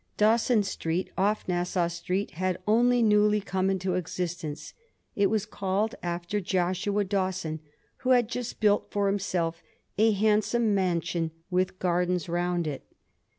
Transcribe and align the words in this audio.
Dawson 0.17 0.63
Street, 0.63 1.11
off 1.15 1.47
Nassau 1.47 1.87
Street, 1.87 2.31
had 2.31 2.57
only 2.67 3.03
newly 3.03 3.39
come 3.39 3.69
into 3.69 3.93
existence. 3.93 4.73
It 5.15 5.27
was 5.27 5.45
called 5.45 5.93
after 6.01 6.41
Joshua 6.41 7.03
Dawson, 7.03 7.59
who 7.97 8.09
had 8.09 8.27
just 8.27 8.59
built 8.59 8.87
for 8.89 9.05
himself 9.05 9.61
a 9.99 10.09
handsome 10.13 10.73
mansion 10.73 11.29
with 11.51 11.77
gardens 11.77 12.27
round 12.27 12.65
it. 12.65 12.81